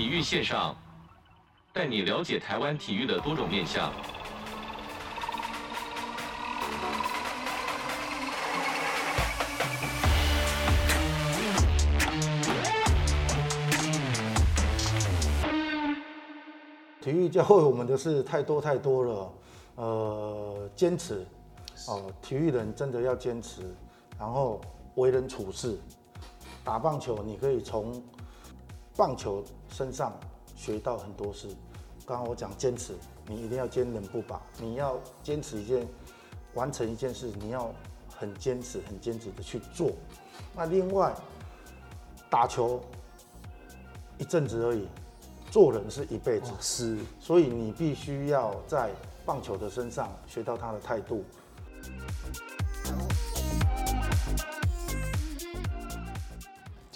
[0.00, 0.74] 体育线上，
[1.74, 3.92] 带你了解台湾体育的多种面向。
[17.02, 19.32] 体育教会我们的事太多太多了，
[19.74, 21.26] 呃，坚持
[21.88, 23.76] 哦，体育人真的要坚持，
[24.18, 24.62] 然后
[24.94, 25.78] 为人处事，
[26.64, 28.02] 打棒球你可以从
[29.00, 30.12] 棒球身上
[30.54, 31.48] 学到很多事。
[32.04, 32.92] 刚刚我讲坚持，
[33.26, 35.88] 你一定要坚韧不拔，你要坚持一件
[36.52, 37.72] 完成一件事，你要
[38.14, 39.92] 很坚持、很坚持的去做。
[40.54, 41.14] 那另外，
[42.28, 42.78] 打球
[44.18, 44.86] 一阵子而已。
[45.50, 48.90] 做人是一辈子，是，所以你必须要在
[49.24, 51.24] 棒球的身上学到他的态度。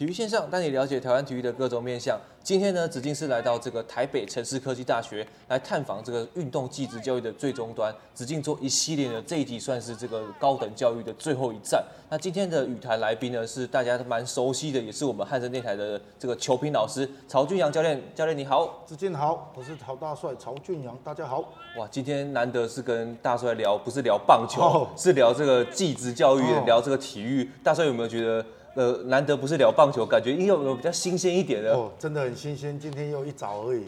[0.04, 2.20] 体育线上带你了解台湾体育的各种面向。
[2.42, 7.90] 今天呢，子敬是来到这个台北城市科技大学来探访这个运动技职教育的最终端。
[8.12, 11.82] 子敬做一系列的这一集算是这个高等教育的最后一站。
[12.10, 17.98] 那今天的与谈来宾呢，是大家蛮熟悉的，也是我们汉声电台的这个球评老师曹俊阳教练。
[18.14, 21.38] 教练你好，子敬好，我是曹大帅曹俊阳，大家好。
[21.78, 27.50] 哇，今天难得是跟大帅聊，不是聊棒球，哦、是聊这个技职教育，哦、聊这个体育。
[27.62, 28.44] 大帅有没有觉得？
[28.74, 32.78] 呃，难得不是聊棒球，感觉应该有有比较新鲜一点的哦，真的很新鲜。
[32.78, 33.84] 今天又一早而已，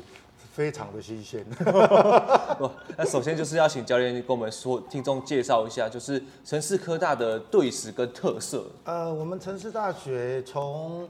[0.53, 1.45] 非常的新鲜。
[2.97, 8.65] 那首先就是要请教练跟我们说，听众介绍一下，就是城市科大的队史跟特色。
[8.85, 11.09] 呃，我们城市大学从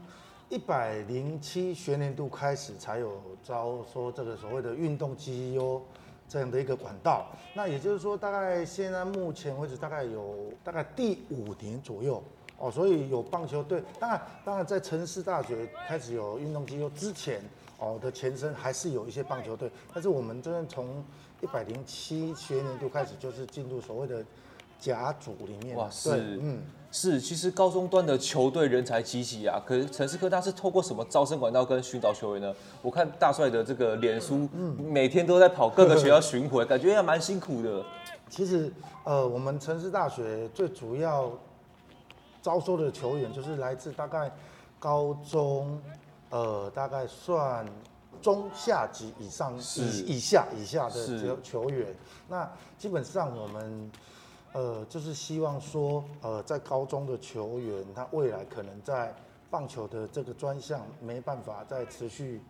[0.49, 5.79] 一百零七学年度开始才有招说这个所谓的运动绩优
[6.27, 7.27] 这样的一个管道。
[7.53, 12.23] 那也就是说，大概现在目前为止，大概有大概第五年左右。
[12.59, 17.39] 哦，所以有棒球队，当然，当然在城市大学开始有运动机构之前，
[17.77, 21.03] 哦的前身还是有一些棒球队，但是我们真的从
[21.41, 24.25] 一百零七学年度开始，就是进入所谓的
[24.79, 25.77] 甲组里面。
[25.77, 32.51] 哇，是，嗯，是，其实高中端的球队人才济济啊，可是城市科大是透过什么招生管道跟寻找球员呢？
[32.81, 37.85] 我看大帅的这个脸书，嗯，每天都在跑各个学校巡回，感觉也蛮辛苦的。
[38.31, 41.31] 其实，呃，我们城市大学最主要。
[42.41, 44.31] 招收的球员就是来自大概
[44.79, 45.81] 高中，
[46.29, 47.65] 呃，大概算
[48.21, 51.93] 中下级以上以以下以下的球球员。
[52.29, 53.91] 那基本上我们，
[54.53, 59.13] 呃，就是希望说，呃，在高中的球员，他未来可能在
[59.49, 62.41] 棒球的这个专项没办法再持续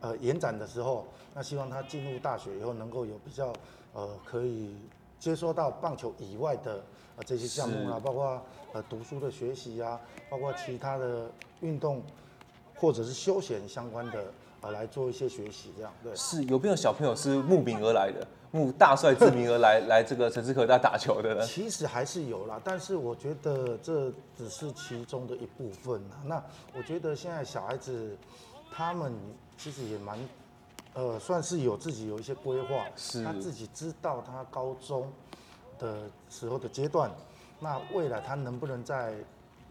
[0.00, 3.52] 呃延展的时候，那希望他进入大学以后能够有比较
[3.94, 4.76] 呃可以
[5.18, 6.80] 接收到棒球以外的。
[7.26, 8.40] 这些项目啊，包括
[8.72, 12.02] 呃读书的学习啊，包括其他的运动
[12.74, 16.14] 或者是休闲相关的呃，来做一些学习，这样对。
[16.14, 21.46] 是有没有小朋友是慕名而来的，慕大帅之名而来 来这个城市科大打球的呢？
[21.46, 26.00] 其实还是有啦，但是我觉得这只是其中的一部分。
[26.24, 26.42] 那
[26.76, 28.16] 我觉得现在小孩子
[28.72, 29.12] 他们
[29.56, 30.18] 其实也蛮
[30.94, 35.10] 呃，算是有自己有一些规划，是他自己知道他高中。
[35.78, 37.10] 的时候的阶段，
[37.60, 39.14] 那未来他能不能在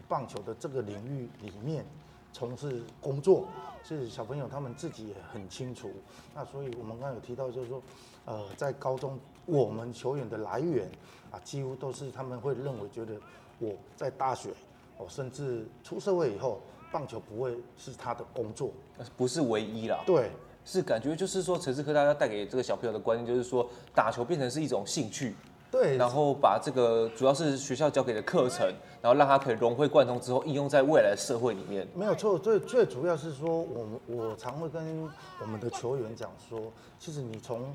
[0.08, 1.84] 棒球的这个领域里面
[2.32, 3.46] 从事工作，
[3.84, 5.90] 是小朋友他们自己也很清楚。
[6.34, 7.82] 那所以我们刚刚有提到，就是说，
[8.24, 10.88] 呃，在高中我们球员的来源
[11.30, 13.14] 啊，几乎都是他们会认为觉得
[13.58, 14.50] 我在大学
[14.96, 16.60] 哦，甚至出社会以后，
[16.92, 18.70] 棒球不会是他的工作，
[19.16, 20.02] 不是唯一啦。
[20.06, 20.30] 对，
[20.64, 25.34] 是感觉就是说，城市科大要带给这个小朋友的观念，就是说，打球变成是一种兴趣。
[25.70, 28.66] 对，然后把这个主要是学校教给的课程，
[29.00, 31.86] 然后让他可以融会贯通之后应用在未来的社会里面。
[31.94, 35.08] 没有错，最最主要是说，我们我常会跟
[35.40, 36.60] 我们的球员讲说，
[36.98, 37.72] 其实你从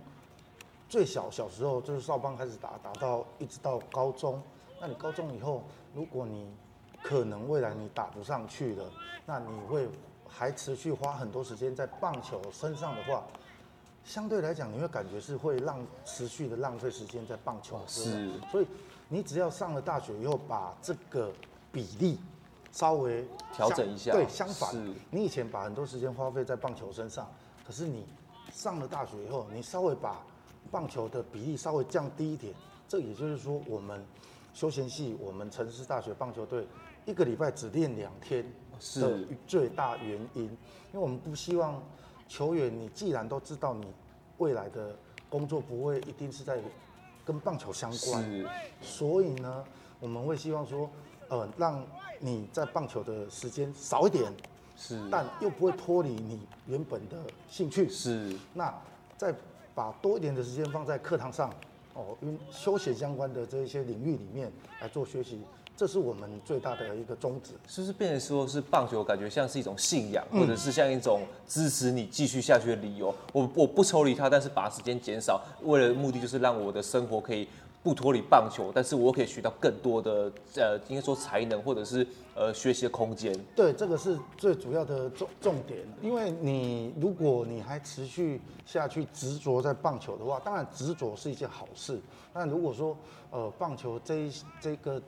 [0.90, 4.42] 最小小时候就是少棒开始打，打到一直到高中，
[4.82, 5.64] 那你高中以后，
[5.94, 6.48] 如果你
[7.02, 8.84] 可能未来你打不上去了，
[9.26, 9.88] 那你会
[10.28, 13.24] 还持续花很多时间在棒球身上的话。
[14.06, 18.30] 相对来讲，你会感觉是会浪持续的浪费时间在棒球，是。
[18.52, 18.68] 所以
[19.10, 21.34] 你只要上了大学以后，把这个
[21.72, 22.20] 比例
[22.72, 24.12] 稍微调整一下。
[24.12, 24.74] 对，相反，
[25.10, 27.28] 你以前把很多时间花费在棒球身上，
[27.66, 28.06] 可是你
[28.54, 30.24] 上了大学以后，你稍微把
[30.70, 32.54] 棒球的比例稍微降低一点。
[32.88, 34.06] 这也就是说，我们
[34.54, 36.68] 休闲系，我们城市大学棒球队
[37.06, 38.46] 一个礼拜只练两天，
[38.80, 41.82] 是最大原因，因为我们不希望。
[42.28, 43.88] 球员，你既然都知道你
[44.38, 44.96] 未来的
[45.30, 46.60] 工作不会一定是在
[47.24, 48.46] 跟棒球相关，
[48.82, 49.64] 所以呢，
[50.00, 50.90] 我们会希望说，
[51.30, 51.86] 呃，让
[52.20, 54.32] 你在棒球的时间少一点，
[54.78, 57.18] 是，但又不会脱离你原本的
[57.50, 58.36] 兴趣，是。
[58.54, 58.74] 那
[59.18, 59.34] 再
[59.74, 61.50] 把多一点的时间放在课堂上，
[61.94, 64.52] 哦，因休闲相关的这一些领域里面
[64.82, 65.42] 来做学习。
[65.78, 73.14] 这是我们最大的一个宗旨，是不是变成说是棒球，感觉像是一种信仰，或者是像一种支持你继续下去的理由？
[73.34, 77.46] 我我不抽离它，但是把时间减少，为了目的就是让我的生活可以
[77.84, 83.38] 不脱离棒球，但是我可以学到更多的呃，应该说才能或者是呃学习的空间。
[83.54, 92.00] 对，这个是最主要的重重点，因为你如果你还持续下去执着在棒球的话，当然执着是一件好事。
[92.34, 92.98] 但如果说
[93.30, 94.32] 呃棒球这一
[94.62, 95.02] 这个。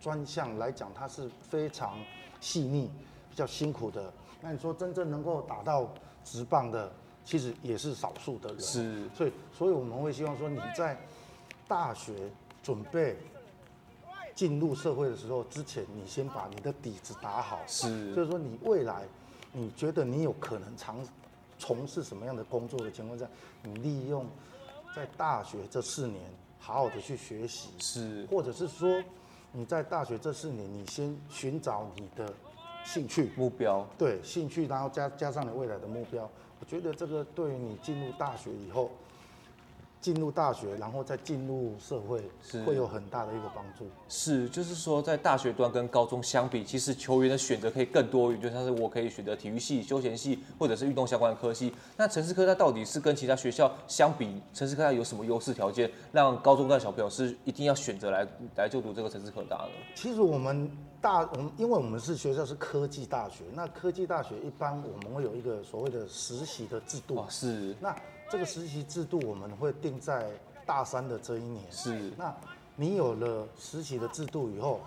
[0.00, 1.98] 专项来讲，它是非常
[2.40, 2.90] 细腻、
[3.28, 4.12] 比较辛苦的。
[4.40, 5.88] 那你说真正能够打到
[6.24, 6.92] 直棒的，
[7.24, 8.60] 其实也是少数的人。
[8.60, 10.96] 是，所以，所以我们会希望说，你在
[11.66, 12.30] 大学
[12.62, 13.16] 准备
[14.36, 17.60] 进入社会的时候之前，你先把你的底子打好。
[17.66, 19.02] 是，就是说，你未来
[19.52, 20.96] 你觉得你有可能长
[21.58, 23.26] 从事什么样的工作的情况下，
[23.64, 24.24] 你利用
[24.94, 26.22] 在大学这四年
[26.60, 27.70] 好好的去学习。
[27.80, 29.02] 是，或者是说。
[29.52, 32.32] 你在大学这四年，你先寻找你的
[32.84, 36.30] 兴趣目标，对兴趣，然后加加上你未来的目标，
[36.60, 38.90] 我觉得这个对于你进入大学以后。
[40.00, 43.86] 进入大学，然后再进入社会，是会有很大的一个帮助。
[44.08, 51.74] 是，就是说，在大学端跟高中相比，其实球员的选择可以更多元，就像是我可以选择体育系、休闲系，或者是运动相关的科系。
[51.96, 59.70] 那城市科大到底是跟其他学校相比，城市科大有什么优势条件，让高中的小朋友是一定要选择来来就读这个城市科大呢？
[59.94, 67.16] 其实我们大，我们因为我们是学校是科技大学，那科技大学一般我们会有一个所谓的实习的制度。
[67.16, 67.74] 哦，是。
[67.80, 67.94] 那
[68.30, 70.30] 这个实习制度我们会定在
[70.66, 71.64] 大三的这一年。
[71.70, 72.12] 是。
[72.16, 72.34] 那
[72.76, 74.80] 你有了实习的制度以后，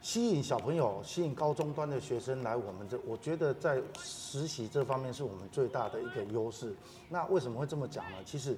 [0.00, 6.74] 吸引小朋友、吸引高中端的学生来我们这，我觉得在实习这方面是我们最大的一个优势。
[7.08, 8.18] 那为什么会这么讲呢？
[8.24, 8.56] 其实，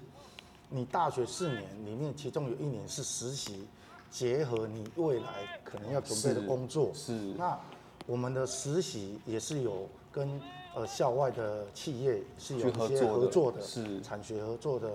[0.69, 3.66] 你大学四年里面，其中有一年是实习，
[4.10, 6.92] 结合你未来可能要准备的工作。
[6.92, 7.12] 是。
[7.36, 7.58] 那
[8.06, 10.40] 我们的实习也是有跟。
[10.76, 14.93] 呃，校外的企业是有一些合作的，是产学合作的。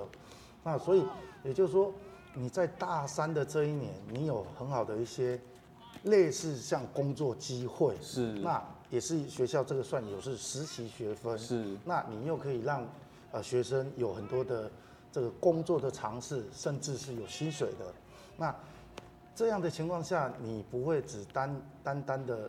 [0.64, 1.04] 那所以
[1.44, 1.92] 也就是说，
[2.36, 5.42] 你在大三的这一年，你有很好的一些
[6.04, 8.34] 类似像工作机会，是。
[8.34, 11.76] 那也是学校这个算有是实习学分，是。
[11.84, 12.88] 那你又可以让
[13.32, 14.70] 呃学生有很多的
[15.12, 17.92] 这个工作的尝试，甚至是有薪水的。
[18.38, 18.56] 那
[19.34, 22.48] 这样的情况下，你不会只单单单的。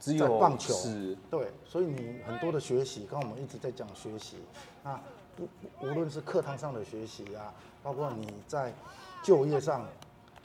[0.00, 0.72] 只有棒球。
[0.74, 4.36] 是，对，所以你很多的学习，刚刚我们一直在讲学习，
[4.84, 5.00] 那，
[5.36, 5.48] 不
[5.86, 7.52] 无论是课堂上的学习啊，
[7.82, 8.72] 包括你在
[9.22, 9.82] 就业上，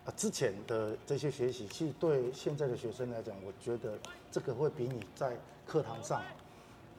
[0.05, 3.97] 啊之前的这些学习，其实对现在的学生来讲，我觉得
[4.31, 6.21] 这个会比你在课堂上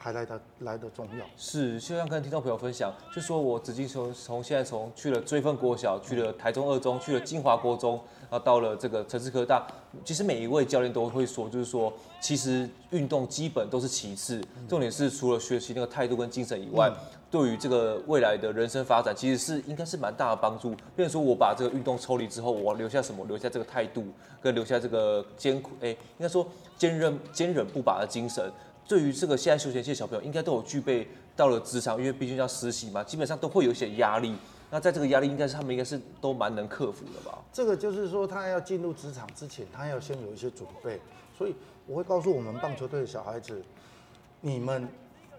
[0.04, 1.24] 还来的来得重要。
[1.34, 7.98] 是，就像跟听众朋友分享，就说我直接从从现在从去了追分国小，去了台中二中，去了金华国中。
[8.44, 9.64] 到了这个城市科大，
[10.04, 16.92] 其实每一位教练都会说，就是说，其实运动基本都是其次，重点是除了学习那个态度跟精神以外，
[17.30, 20.74] 对于这个未来的人生发展，其实是应该是蛮大的帮助。
[20.96, 23.24] 比如说，我把这个运动抽离之后，我留下什么？
[23.26, 24.04] 留下这个态度，
[24.42, 26.44] 跟留下这个艰苦，哎，应该说
[26.76, 28.52] 坚韧、坚忍不拔的精神。
[28.86, 34.36] 对于这个现在休闲期的小朋友，应该都有具备到了职场，因为毕竟要实习嘛，基本上都会有一些压力。
[34.70, 37.38] 那在这个压力，应该是他们应该是都蛮能克服的吧？
[37.52, 41.00] 这个就是说，他要进入职场之前，他要先有一些准备。
[41.36, 41.54] 所以
[41.86, 43.62] 我会告诉我们棒球队的小孩子，
[44.40, 44.88] 你们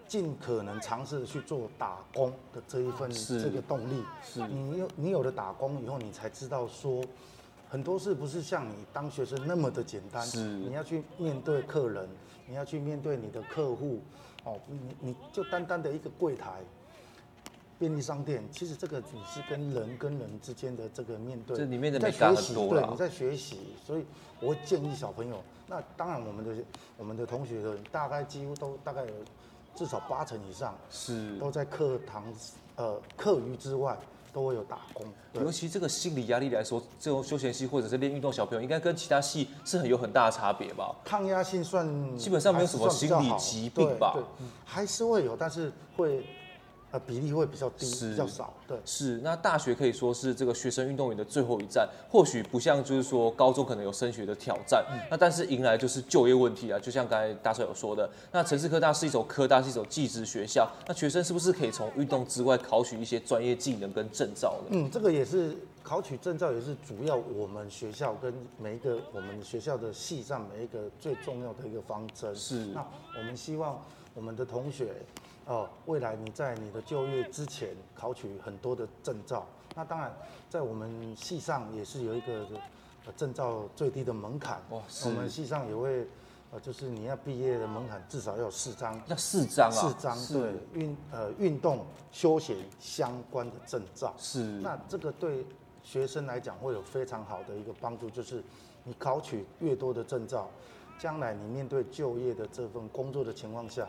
[0.07, 4.03] 尽可能尝试去做打工的这一份这个动力。
[4.23, 7.03] 是，你有你有了打工以后，你才知道说，
[7.69, 10.25] 很多事不是像你当学生那么的简单。
[10.25, 12.07] 是，你要去面对客人，
[12.47, 14.01] 你要去面对你的客户。
[14.43, 16.61] 哦，你你就单单的一个柜台。
[17.77, 24.05] 便利商店，其实这个你是跟人跟人之间的这个面对，这里面的在学习，对，你在学习，所以
[24.39, 26.63] 我会建议小朋友，那当然我们的
[26.95, 29.11] 我们的同学的大概几乎都大概有
[29.75, 32.33] 至少八成以上是都在课堂
[32.77, 33.97] 呃课余之外
[34.35, 40.93] 都会有打工，尤其这个心理压力来说，这种休闲系或者是练运动小朋友，应该跟其他系是很有很大的差别吧？
[41.05, 41.87] 抗压性算
[42.17, 44.11] 基本上没有什么心理疾病吧？
[44.13, 44.23] 对，
[44.65, 46.25] 还是会有，但是会。
[46.99, 48.53] 比例会比较低，比较少。
[48.67, 49.17] 对，是。
[49.23, 56.79] 那大学可以说是这个学生运动员的最后一站，或许不像就是说高中可能有升学的挑战，嗯、那但是迎来就是就业问题啊。
[56.79, 64.69] 就像刚才大帅有说的，那城市科大是一所科大，是一所技职学校，那学生是不是可以从运动之外考取一些专业技能跟证照呢？
[64.71, 72.35] 嗯，这个也是考取证照也是主要我们学校跟每一个我们学校的系上每一个最重要的一个方针。
[72.35, 72.65] 是。
[72.73, 72.85] 那
[73.17, 73.79] 我们希望
[74.13, 74.87] 我们的同学，
[75.45, 79.45] 哦，未来你在你的就业之前考取很多的证照。
[79.75, 80.13] 那当然，
[80.49, 82.45] 在我们系上也是有一个
[83.15, 84.61] 证照最低的门槛。
[84.69, 86.07] 哇，我们系上也会。
[86.63, 94.39] 就是你要毕业的门槛至少要有四张，要四张啊，四张对运呃运动休闲相关的证照是。
[94.61, 95.45] 那这个对
[95.83, 98.41] 学生来讲会有非常好的一个帮助，就是
[98.85, 100.49] 你考取越多的证照，
[100.97, 103.85] 将来你面对就业的这份工作的情况下，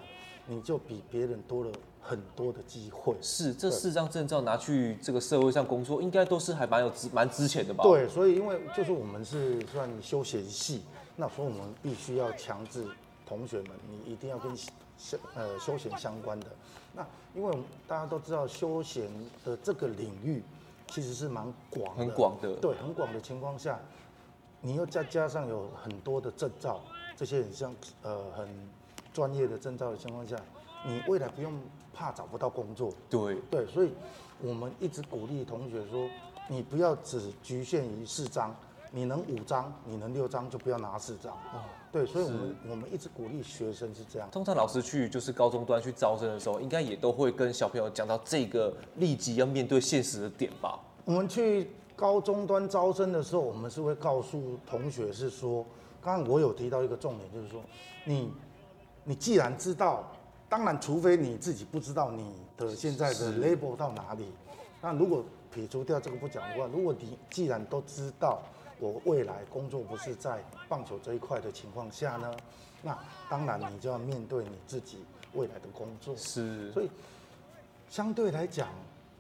[0.47, 3.15] 你就比别人多了很多的机会。
[3.21, 7.83] 是这四张证照拿去这个社会上工作，应该都是还蛮有值蛮值钱的吧？
[7.85, 10.83] 对，所以因为就是我们是算休闲系。
[11.19, 12.87] 那所以我们必须要强制
[13.27, 14.55] 同学们，你一定要跟
[14.99, 16.47] 休呃休闲相关的。
[16.95, 19.09] 那因为大家都知道休闲
[19.43, 20.43] 的这个领域
[20.89, 22.53] 其实是蛮广的，很广的。
[22.57, 23.81] 对，很广的情况下，
[24.61, 26.83] 你又再加上有很多的证照，
[27.17, 28.47] 这些很像呃很
[29.17, 30.37] 专业的证照的情况下，
[30.85, 31.59] 你未来不用
[31.95, 32.93] 怕找不到工作。
[33.09, 33.91] 对对，所以
[34.43, 36.07] 我们一直鼓励同学说，
[36.51, 38.55] 你不要只局限于四张。
[38.93, 41.33] 你能五张，你能六张，就不要拿四张。
[41.53, 44.29] 哦，对，所以我们我们一直鼓励学生是这样。
[44.31, 50.79] 通常老师去就是高中端去招生的时候，应该也都会跟小朋友讲到这个立即要面对现实的点吧？
[51.05, 55.67] 我们去高中端招生的时候，我们是会告诉同学是说，
[56.01, 57.61] 刚刚我有提到一个重点，就是说，
[58.05, 58.31] 你
[59.07, 60.05] 你既然知道，
[60.51, 64.27] 当然除非你自己不知道你的现在的 label 到哪里，
[64.83, 68.43] 那如果撇除掉这个不讲的话，如果你既然都知道。
[68.79, 72.31] 我未来工作不是在棒球这一块的情况下呢，
[72.83, 72.95] 那
[73.31, 74.99] 当然你就要面对你自己
[75.33, 76.15] 未来的工作。
[76.15, 76.91] 是，所以
[77.89, 78.69] 相对来讲，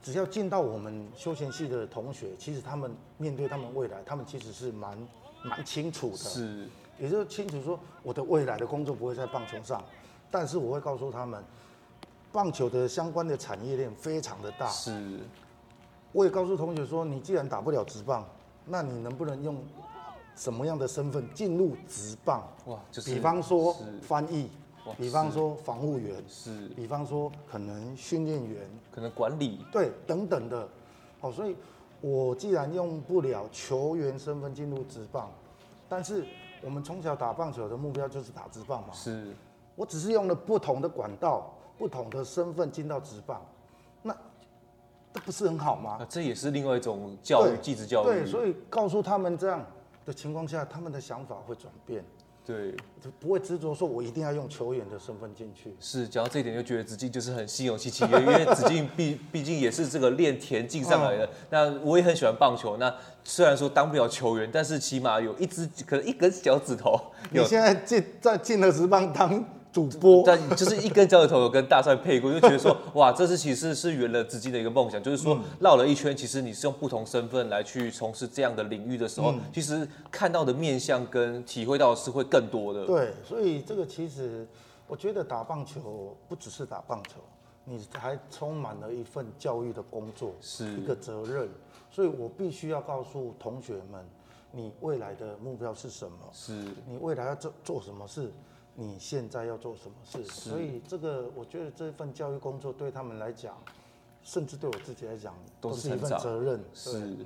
[0.02, 5.08] 只要见到我们休闲系的同学，其实他们面对他们未来，他们其实是蛮
[5.42, 6.18] 蛮清楚的。
[6.18, 9.82] 是，也就是清楚说，我的未来的工作不会在棒球上，
[10.30, 11.42] 但是我会告诉他们，
[12.32, 14.68] 棒球的相关的产业链非常的大。
[14.68, 15.20] 是，
[16.12, 18.26] 我也告诉同学说，你既然打不了直棒。
[18.68, 19.62] 那你能不能用
[20.34, 22.42] 什么样的身份进入直棒？
[22.64, 24.50] 哇，就是比方说翻译，
[24.98, 30.68] 比方说防护员，是，比方说可能训练员，可能管理，对，等等的。
[31.20, 31.54] 好，所以
[32.00, 35.30] 我既然用不了球员身份进入职棒，
[35.88, 36.26] 但是
[36.66, 38.92] 我们从小打棒球的目标就是打直棒嘛。
[38.92, 39.32] 是，
[39.76, 43.40] 我只是用了不同的管道、不同的身份进到直棒，
[44.02, 44.12] 那。
[45.12, 46.04] 这不是很好吗？
[46.10, 48.06] 这也是另外一种教育，继职教育。
[48.06, 49.64] 对，所以告诉他们这样
[50.04, 52.04] 的情况下，他们的想法会转变。
[52.46, 52.70] 对，
[53.02, 55.74] 就不会执着说我一定要用球员的身份进去。
[55.80, 61.28] 是，讲到这一点就觉得子敬就是很心有戚戚焉，因为子敬毕毕竟也是这个练田径上来的。
[61.50, 62.76] 那我也很喜欢棒球。
[62.76, 66.96] 那虽然说当不了球员，但是起码有一只可能一根脚趾头。
[67.32, 69.44] 你现在进在进了职棒当。
[69.76, 82.86] 主播，但就是一根脚趾头有跟大帅配过，就觉得说， 哇，这是其实是圆了自己的一个梦想，就是说绕了一圈，其实你是用不同身份来去从事这样的领域的时候，嗯、其实看到的面向跟体会到的是会更多的。
[82.86, 84.48] 对，所以这个其实
[84.88, 87.20] 我觉得打棒球不只是打棒球，
[87.66, 91.46] 你还充满了一份教育的工作，是一个责任。
[91.90, 94.02] 所以我必须要告诉同学们，
[94.52, 96.16] 你未来的目标是什么？
[96.32, 96.54] 是
[96.88, 98.32] 你未来要做做什么事？
[98.78, 100.22] 你现在要做什么事？
[100.24, 103.54] 所以这个，我觉得这份教育工作对他们来讲，
[104.22, 106.62] 甚至对我自己来讲，都是一份责任。
[106.74, 107.16] 是。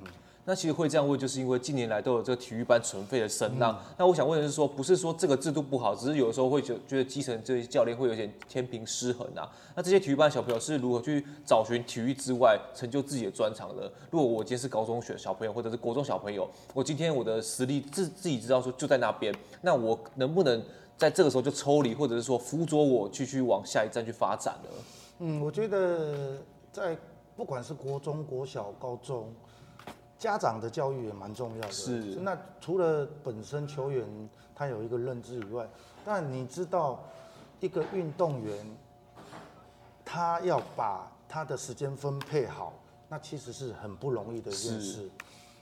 [0.44, 3.78] 那其实会这样问，就是因为近年来都有这个体育班存废的声浪。
[3.98, 9.48] 那我想问的是说，不是说这个制度不好，只是有的时候会觉觉得基层这些教练会有点天平失衡啊。
[9.76, 13.92] 那这些体育班小朋友是如何去找寻体育之外成就自己的专长的？
[14.10, 20.60] 如果我今天是高中学小朋友，或者是国中小朋友，我今天我的实力自自己知道说就在那边，那我能不能？
[21.00, 24.70] 在这个时候就抽离，或者是说辅佐我继续往下一站去发展了。
[25.20, 26.36] 嗯，我觉得
[26.70, 26.94] 在
[27.34, 29.32] 不管是国中、国小、高中，
[30.18, 31.72] 家长的教育也蛮重要的。
[31.72, 32.00] 是。
[32.16, 34.04] 那除了本身球员
[34.54, 35.66] 他有一个认知以外，
[36.04, 37.02] 但你知道
[37.60, 38.54] 一个运动员
[40.04, 42.74] 他要把他的时间分配好，
[43.08, 45.08] 那其实是很不容易的一件事。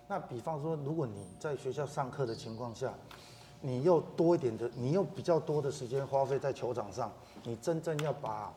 [0.09, 2.93] 那比方说，如果你在学校上课的情况下，
[3.61, 7.13] 你又多一点的，你又比较多的时间花费在球场上，
[7.43, 8.53] 你真正要把，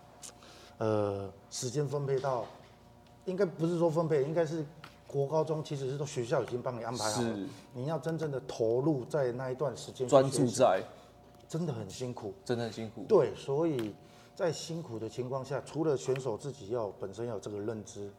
[0.77, 2.46] 呃，时间分配到，
[3.25, 4.63] 应该不是说分配，应该是
[5.08, 7.39] 国高中其实是说学校已经帮你安排好了，
[7.74, 10.84] 你要真正的投入在那一段时间，专注在，
[11.48, 13.03] 真的很辛苦，真的很辛苦。
[13.10, 13.93] 对，所以
[14.36, 18.10] 在辛苦的情况下，除了选手自己要本身要有这个认知，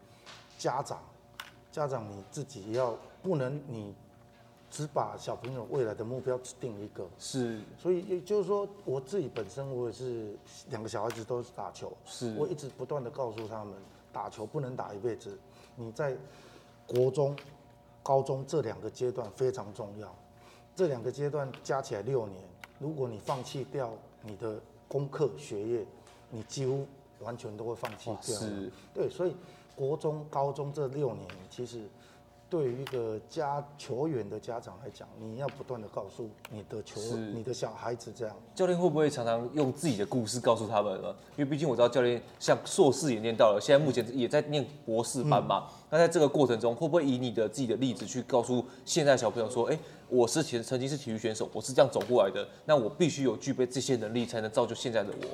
[0.59, 0.99] 家长
[1.71, 3.95] 家长你自己要不能你
[4.73, 10.35] 只把小朋友未来的目标只定一个，是，所以也就是说，我自己本身我也是
[10.71, 13.75] 两个小孩子都是打球，是我一直不断的告诉他们，
[14.11, 15.38] 打球不能打一辈子，
[15.76, 16.17] 你在
[16.87, 17.37] 国中、
[18.02, 20.11] 高中这两个阶段非常重要，
[20.75, 22.43] 这两个阶段加起来六年，
[22.79, 25.87] 如果你放弃掉你的功课学业，
[26.31, 26.87] 你几乎
[27.21, 28.23] 完全都会放弃掉。
[28.23, 29.37] 是，对，所以
[29.76, 31.83] 国中、高中这六年其实。
[32.53, 37.01] 对于一个家球员的家长来讲，你要不断的告诉你的球、
[37.33, 38.37] 你的小孩子这样。
[38.55, 41.09] 教练会不会常常用自己的故事告诉他们呢？
[41.35, 45.67] 因为毕竟我知道教练像硕士也念到了，现在目前也在念博士班嘛。
[45.67, 49.79] 嗯、那在这个过程中，会不会以你的自己的例子去告诉现在小朋友说：“哎，
[50.11, 55.27] 我是前曾经是体育选手，我是这样走过来的，那我必须有具备这些能力，才能造就现在的我。”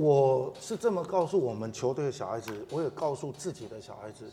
[0.00, 4.24] 我是这么告诉我们球队的小孩子，我也告诉自己的小孩子。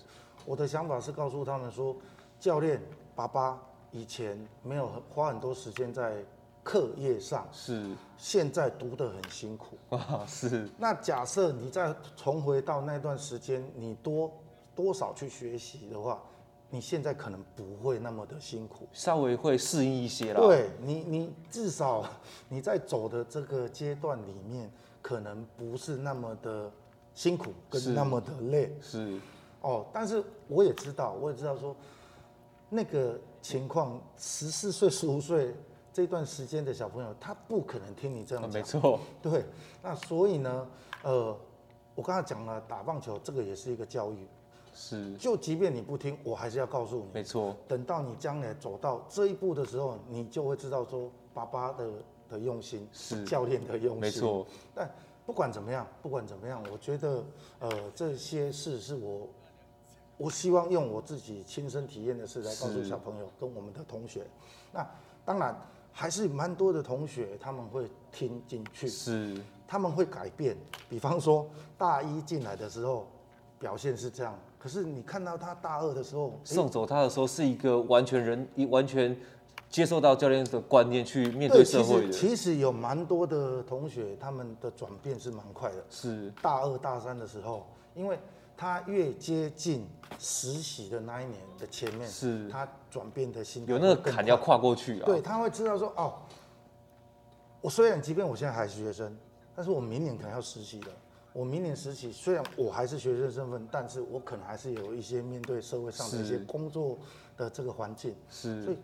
[0.46, 1.94] 我的想法是告诉他们说。
[2.40, 2.82] 教练，
[3.16, 3.60] 爸爸
[3.92, 6.24] 以前没有花很多时间在
[6.64, 10.70] 课业上，是，现在读得很辛苦 啊，是。
[10.78, 14.32] 那假设你再重回到那段时间，你多
[14.74, 16.22] 多少去学习的话，
[16.70, 20.40] 你现在可能不会那么的辛苦，稍微会适应一些了。
[20.40, 22.06] 对你，你至少
[22.48, 26.72] 你在走的这个阶段里面，可能不是那么的
[27.14, 28.74] 辛苦，跟那么的累。
[28.82, 29.12] 是。
[29.16, 29.20] 是
[29.62, 31.76] 哦，但是我也知道，我也知道说。
[32.70, 35.56] 那个情况，十四岁、十五岁
[35.92, 38.52] 这段时间的小朋友，他不可能听你这样讲。
[38.52, 39.00] 没错。
[39.22, 39.44] 对，
[39.82, 40.68] 那所以呢，
[41.02, 41.36] 呃，
[41.96, 44.28] 我刚才讲了打棒球，这个也是一个教育。
[44.74, 45.14] 是。
[45.16, 47.08] 就即便你不听，我还是要告诉你。
[47.12, 47.58] 没错。
[47.68, 51.90] 等到你将来走到这一步的时候，你就会知道说爸爸的
[52.30, 54.00] 的用心，是教练的用心。
[54.00, 54.46] 没错。
[54.76, 54.90] 但
[55.26, 57.24] 不管怎么样，不管怎么样，我觉得
[57.60, 59.28] 呃这些事是我。
[60.20, 64.28] 我希望用我自己亲身体验的事来告诉小朋友跟我们的同学。
[64.74, 64.86] 那
[65.24, 65.58] 当然
[65.94, 70.58] 还是蛮多的同学他们会听进去，是他们会改变。
[70.90, 73.08] 比方说大一进来的时候
[73.58, 79.18] 表现是这样，可是你看到他大二的时候送走他的时候是一个完全人一完全
[79.70, 82.12] 接受到教练的观念去面对社会的。
[82.12, 85.86] 其实，其实有蛮多的同学他们的转变是蛮快的。
[85.90, 88.20] 是大二大三的时候，因为。
[88.62, 95.06] 他越接近实习的那一年的前面，是他转变的心态有那个坎要跨过去啊。
[95.06, 96.14] 对，他会知道说，哦，
[97.62, 99.16] 我虽然即便我现在还是学生，
[99.56, 100.88] 但是我明年可能要实习了。
[101.32, 106.98] 我明年实习，虽然我还是学生身份，但是我可能还是有一些面对社会上的一些工作
[107.38, 108.16] 的这个环境。
[108.30, 108.78] 是，所以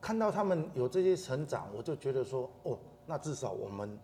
[0.00, 3.98] 看到他们有这些成长，我就觉得说，哦，那至少我们。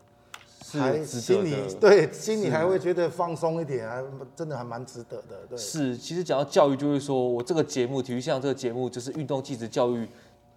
[0.72, 4.04] 还心里对心里还会觉得放松一点，还
[4.36, 5.46] 真的还蛮值得的。
[5.48, 10.08] 对，是，其实讲到教育，就是说我这个节目《体育线上》这个节目，就是运动技职教育。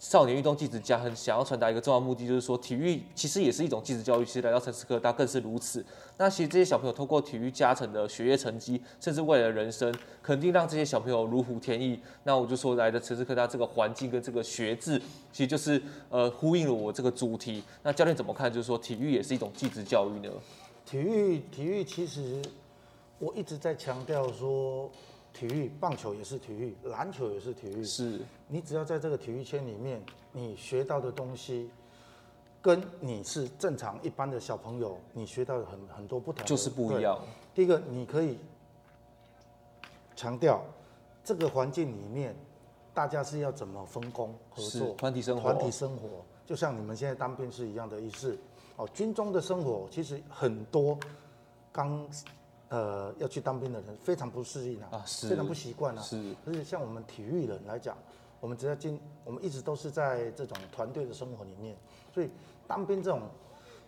[0.01, 4.25] 少年运动技职家很想要传达一个重要目的，就是说体育其实也是一种技职教育。
[4.25, 5.85] 其实来到城市科大更是如此。
[6.17, 11.99] 那其实这些小朋友通过体育加成的学业成绩，甚至未来的人生，肯定让这些小朋友如虎添翼。
[12.23, 14.99] 那我就说来的城市科大这个环境跟这个学制，
[15.31, 17.63] 其实就是呃呼应了我这个主题。
[17.83, 18.51] 那教练怎么看？
[18.51, 20.33] 就是说体育也是一种技职教育呢？
[20.83, 22.41] 体育体育其实
[23.19, 24.89] 我一直在强调说。
[25.33, 27.83] 体育，棒球也是体育，篮球也是体育。
[27.83, 31.69] 是，你只要在这个体育圈里面，你学到的东西，
[32.61, 37.17] 跟你是正常一般的小朋友，你学到的很很多不同，就是不一样。
[37.55, 38.37] 第一个，你可以
[40.15, 40.63] 强调
[41.23, 42.35] 这个环境里面，
[42.93, 48.37] 大家是要怎么分工合作，团体生活，团体生活，就像你们现在当兵是一样的意思。
[48.75, 50.97] 哦，军中的生活其实很多
[51.71, 52.07] 刚。
[52.71, 56.01] 呃，要去当兵的人非常不适应啊，啊非常不习惯啊。
[56.01, 57.97] 是，而且像我们体育人来讲，
[58.39, 61.75] 我们只要进，我们一直都是在这种团队的生活里面，
[62.13, 62.29] 所以
[62.69, 63.23] 当兵这种，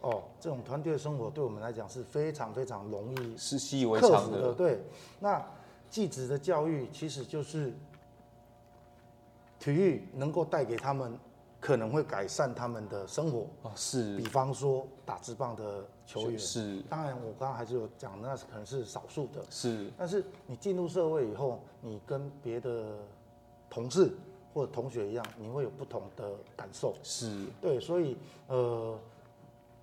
[0.01, 4.53] 哦，这种团队的生活对我们来讲是非常非常容易，是习以为常的。
[4.53, 4.83] 对，
[5.21, 5.41] 那
[5.89, 7.73] 技职的教育其实就是
[9.59, 11.17] 体育能够带给他们。
[11.63, 13.47] 可能会改善他们的生活。
[13.63, 16.37] 啊，是，比方说打直棒的球员。
[16.37, 22.97] 是，当然我刚刚还是有讲，那是可能是少数的，是，但是你进入社会以后，你跟别的
[23.69, 24.11] 同事
[24.53, 28.99] 或者同学一样，你会有不同的感受，是，对，所以呃，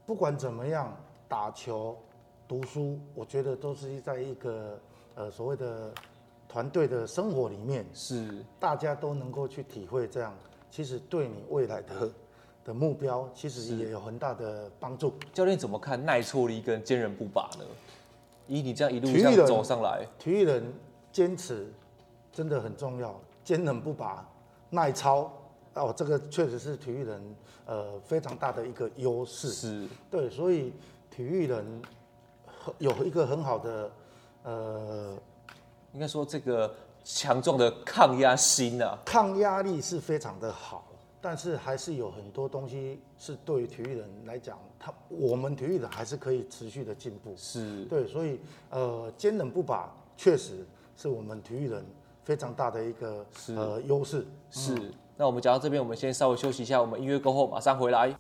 [0.05, 0.95] 不管怎么样，
[1.29, 1.97] 打球、
[2.47, 4.79] 读书，我觉得都是在一个
[5.15, 5.95] 呃所谓的
[6.47, 10.35] 团队的生活里面，是，大家都能够去体会这样。
[10.71, 12.11] 其实对你未来的
[12.65, 15.13] 的目标，其实也有很大的帮助。
[15.33, 17.65] 教练怎么看耐挫力跟坚韧不拔呢？
[18.47, 20.73] 以你这样一路这样走上来，体育人
[21.13, 21.73] 坚持
[22.33, 23.21] 真的很重要。
[23.43, 24.29] 坚韧不拔、
[24.71, 25.33] 耐操，
[25.75, 29.49] 哦，这个确实是体育人呃非常大的一个优势。
[29.51, 30.73] 是，对，所以
[31.11, 31.65] 体育人
[32.79, 33.91] 有一个很好的
[34.45, 35.17] 呃，
[35.93, 36.73] 应该说这个
[37.05, 40.85] 强壮的抗压心啊，抗压力是非常的好。
[41.23, 47.35] 但是还是有很多东西是对于体育人来讲，他我们体育人还是可以持续的进步。
[47.37, 51.85] 是对，所以呃，坚韧不拔确实是我们体育人
[52.25, 54.27] 非常大的一个呃优势。
[54.51, 58.17] 是，嗯、那我们讲到这边，我们先稍微休息一下，我们音乐过后马上回来。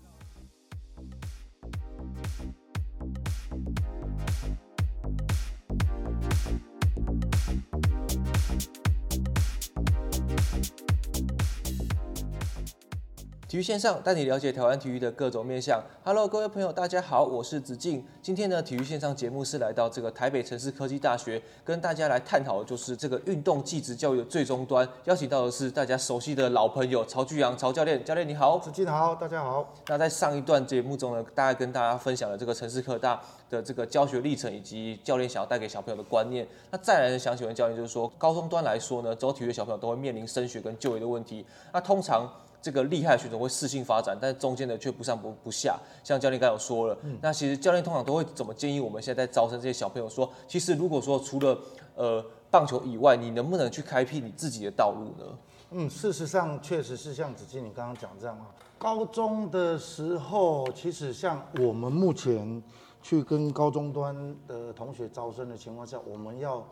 [13.50, 15.82] 体育线上带你了解台湾体育的各种面向。
[16.04, 18.00] Hello，各位朋友，大家好，我是子敬。
[18.22, 24.88] 今天呢，体育线上节目是来到这个台北城市科技大学，跟大家来探讨的就是这个运动技职教育的最终端。
[25.06, 28.56] 邀请到的是大家熟悉的老朋友曹巨阳曹教练，教练你好。
[28.56, 29.74] 子敬好，大家好。
[29.88, 36.46] 那在上一段节目中呢，大概跟大家分享了这个城市科大的这个教学历程，以及教练想要带给小朋友的观念。
[36.70, 41.44] 那再来呢，想请问教练，就是说高中端来说呢，走体育的小朋友都会面临升学跟就业的问题。
[41.72, 42.32] 那通常
[42.62, 45.78] 这个厉害的选手会适性发展，但是中间的却不上不不下。
[46.04, 51.58] 像教练刚才有说了，嗯、那其实教练通常都会怎么建议我们现在在招生这些小朋友说，其实如果说除了
[51.94, 55.38] 呃棒球以外，你能不能去开辟你自己的道路呢？
[55.70, 58.46] 嗯，事实上确实是像子敬你刚刚讲这样啊。
[58.76, 62.62] 高中的时候，其实像我们目前
[63.02, 66.66] 去跟高中端的同学招生的情况下，我们要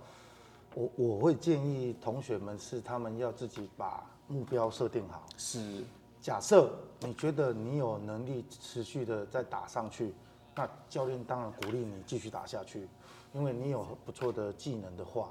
[0.74, 4.04] 我我会建议同学们是他们要自己把。
[4.28, 5.82] 目标设定好，是。
[6.20, 10.12] 假设你觉得你有能力持续的再打上去，
[10.54, 12.86] 那教练当然鼓励你继续打下去，
[13.32, 15.30] 因为你有不错的技能的话。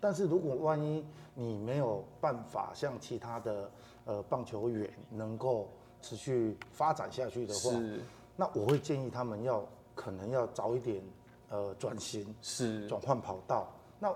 [0.00, 3.70] 但是如果万一你没有办法像其他的
[4.04, 5.68] 呃棒球员能够
[6.00, 8.00] 持续发展下去的话，是。
[8.36, 9.62] 那我会建议他们要
[9.94, 11.02] 可能要早一点
[11.50, 12.86] 呃转型，是。
[12.88, 13.68] 转换跑道。
[13.98, 14.14] 那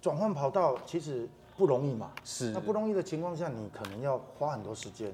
[0.00, 1.28] 转换跑道其实。
[1.56, 2.50] 不容易嘛，是。
[2.50, 5.12] 那不容易的情况下，你可能要花很多时间。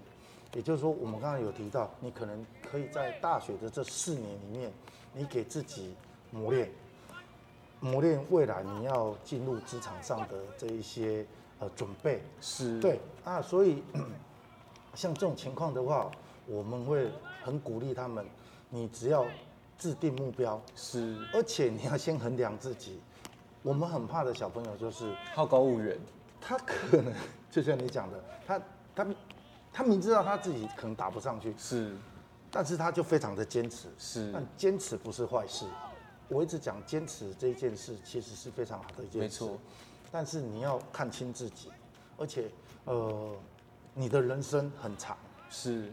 [0.55, 4.71] 也就是说，我们刚才有提到，你可能可以在大学的这四年里面，
[5.15, 5.95] 你给自己
[6.31, 6.71] 磨练，
[7.81, 11.25] 磨练未来你要进入职场上的这一些
[11.59, 12.21] 呃准备。
[12.41, 12.79] 是。
[12.81, 13.83] 对啊，所以
[14.95, 16.11] 像这种情况的话，
[16.47, 17.09] 我们会
[17.43, 18.27] 很鼓励他们，
[18.69, 19.25] 你只要
[19.79, 21.17] 制定目标，是。
[21.33, 23.01] 而且你要先衡量自己。
[23.63, 25.97] 我们很怕的小朋友就是好高骛远。
[26.45, 27.15] 他可能
[27.51, 28.61] 就像你讲的，他
[28.95, 29.07] 他
[29.73, 31.95] 他明知道他自己可能打不上去，是，
[32.51, 35.65] 但是他就非常的坚持，是，但坚持不是坏事。
[36.29, 39.59] 我一直讲坚持这一件事其实是非常好的一件事，没错。
[40.11, 41.69] 但是你要看清自己，
[42.19, 42.51] 而且
[42.87, 43.37] 呃，
[43.95, 45.17] 你的人生很长，
[45.49, 45.93] 是，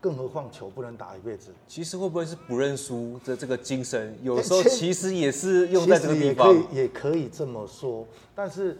[0.00, 1.52] 更何况球不能打一辈子。
[1.68, 8.78] 其实会不会是不认输的这个精神，有时候其实也是用在这个地方，也可以也可以这么说，但是。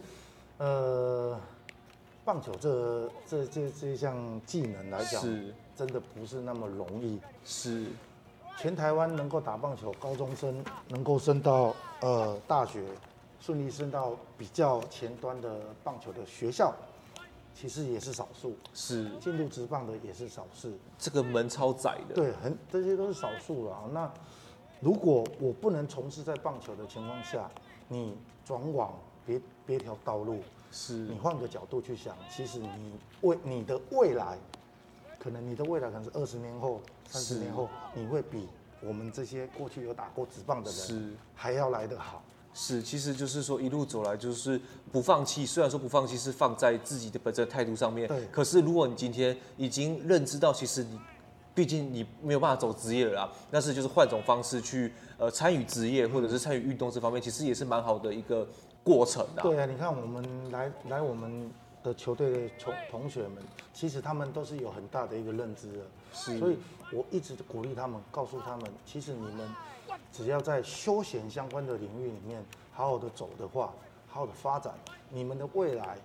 [0.57, 1.37] 呃，
[2.23, 7.19] 棒球这这这这一项技能来讲，是真的不是那么容易。
[7.43, 7.87] 是，
[8.57, 12.85] 全台湾能够打棒球高中生能够升到呃大学，
[13.41, 16.73] 顺利升到比较前端的棒球的学校，
[17.53, 18.55] 其实也是少数。
[18.73, 20.71] 是，进入职棒的也是少数。
[20.97, 22.15] 这个门超窄的。
[22.15, 23.89] 对，很这些都是少数了。
[23.91, 24.09] 那
[24.79, 27.51] 如果我不能从事在棒球的情况下，
[27.89, 28.93] 你转往。
[29.27, 30.39] 别别条道路，
[30.71, 32.69] 是你换个角度去想，其实你
[33.21, 34.37] 未你的未来，
[35.17, 38.47] 可能你的未来可能是二十年后、三十年后，你会比
[38.81, 42.21] 我们这些过去有打过纸棒的人是还要来得好。
[42.53, 44.59] 是，其实就是说一路走来就是
[44.91, 45.45] 不放弃。
[45.45, 48.25] 虽然说不放弃是放在自己的本身态度上面，对。
[48.27, 50.97] 可是如果你今天已经认知到，其实你
[51.53, 58.47] 毕竟你没有办法走职业了啦，那是就是换种方式去呃参与职业或者是参与运动这方面，其实也是蛮好的一个。
[58.85, 61.51] 过程的、啊、对啊，你看我们来来我们
[61.83, 63.43] 的球队的同同学们，
[63.73, 65.79] 其实他们都是有很大的一个认知的，
[66.13, 66.57] 是，所以
[66.93, 69.49] 我一直鼓励他们，告诉他们，其实你们
[70.13, 73.73] 只要在休闲相关的领域里面好好的走的话，
[74.07, 74.71] 好好的发展，
[75.09, 75.97] 你们的未来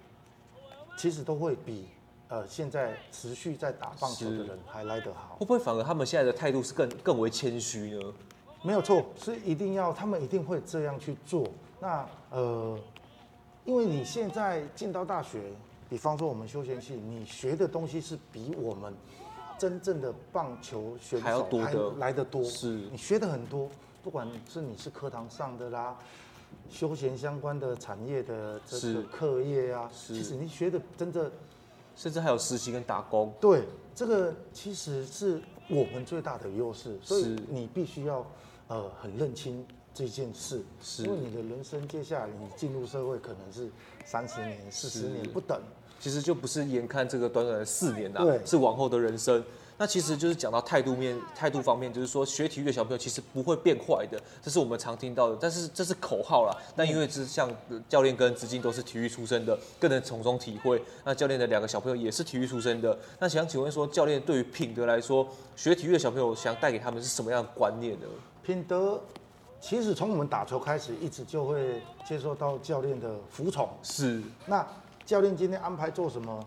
[0.97, 1.87] 其实都会比
[2.29, 5.37] 呃现在持续在打棒球的人还来得好。
[5.39, 8.15] 会不会反而他们现在的态度是更更为谦虚呢？
[8.63, 11.47] 没有错，是一定要他们一定会这样去做。
[11.81, 12.79] 那呃，
[13.65, 15.51] 因为你现在进到大学，
[15.89, 18.95] 比方说我们休闲系，你学的东西是比我们
[19.59, 22.45] 真正的棒球选手还来得多。
[22.45, 23.69] 是，你学的很多，
[24.03, 25.97] 不管是你是课堂上的啦，
[26.69, 28.95] 休闲相关的产业的这是。
[28.95, 30.15] 个课业啊，是。
[30.15, 31.33] 其实你学的真的
[31.97, 33.33] 甚至还有实习跟打工。
[33.41, 33.65] 对
[33.95, 38.27] 这个其实是我们最大的优势，所以你必须要
[38.69, 43.69] 呃很认清这件事，是因为你的人生接下来你进入社会可能是
[44.05, 45.61] 三十年、四十年不等。
[45.99, 49.45] 其实就不是眼看这个短短的四年呐、啊，是往后的人生。
[49.77, 55.37] 那其实就是讲到态度面、态度方面，就是说学体育的小朋友其实不会变坏的，这是我们常听到的。
[55.39, 56.57] 但是这是口号啦。
[56.75, 57.51] 那因为是像
[57.87, 60.83] 教练跟资金都是体育出身的，更能从中体会。
[61.05, 62.99] 那教练的两个小朋友也是体育出身的。
[63.19, 68.07] 那想请问说，教练对于品德来说，学体育的小朋友想带给他们是什么样的观念呢？
[68.43, 69.01] 品德
[69.61, 73.69] 其实从我们打球开始，一直就会接受到教练的服从。
[73.83, 74.67] 是那
[75.05, 76.45] 教练今天安排做什么？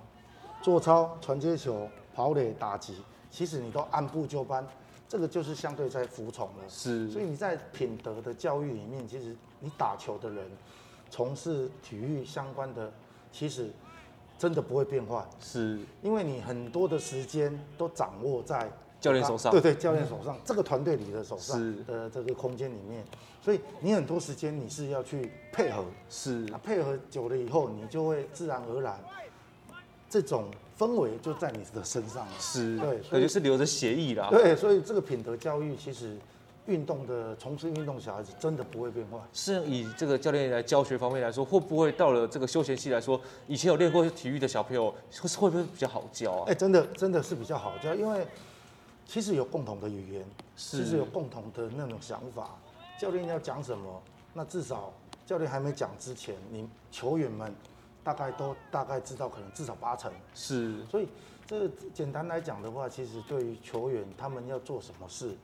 [0.61, 2.95] 做操、传接球、跑垒、打击，
[3.29, 4.65] 其实你都按部就班，
[5.09, 6.63] 这个就是相对在服从了。
[6.69, 10.49] 是，所以你在品德的教育里面，其实你打球的人，
[11.09, 12.89] 从事体育相关的，
[13.29, 13.69] 其实
[14.37, 18.71] 真的不会变坏，是因为你很多的时间都掌握在
[19.03, 19.51] 教练手上。
[19.51, 23.03] 对对，教练手上，这个团队里的手上是的这个空间里面，
[23.41, 25.83] 所以你很多时间你是要去配合。
[26.09, 28.97] 是那配合久了以后，你就会自然而然，
[30.09, 30.45] 这种
[30.79, 32.31] 氛围就在你的身上了。
[32.39, 34.29] 是，对，感觉是流着血液啦。
[34.31, 36.15] 对，所以这个品德教育，其实
[36.67, 39.17] 运动的从事运动小孩子真的不会变坏。
[39.33, 44.89] 是以这个教练来教学方面来说，会不会到了这个休闲期来说，以前有练过体育的小朋友，
[45.21, 46.45] 会会不会比较好教啊？
[46.47, 48.25] 哎，真的真的是比较好教，因为
[49.13, 52.55] 其实有共同的语言，是其实有共同的那种想法。
[52.97, 54.01] 教练要讲什么，
[54.33, 54.91] 那至少
[55.23, 57.53] 教练还没讲之前，你球员们
[58.03, 60.11] 大概都大概知道，可能至少八成。
[60.33, 61.07] 是，所以
[61.45, 65.37] 这简单来讲的话，其实对于球员他们要做什么事，